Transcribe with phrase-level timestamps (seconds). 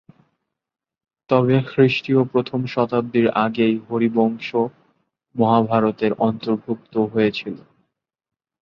[1.29, 4.49] তবে খ্রিস্টীয় প্রথম শতাব্দীর আগেই হরিবংশ
[5.35, 7.55] মহাভারতের অন্তর্ভুক্ত হয়েছিল।